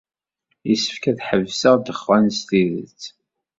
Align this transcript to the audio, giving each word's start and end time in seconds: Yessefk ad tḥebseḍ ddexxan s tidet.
Yessefk 0.69 1.03
ad 1.09 1.17
tḥebseḍ 1.19 1.73
ddexxan 1.79 2.25
s 2.37 2.39
tidet. 2.49 3.01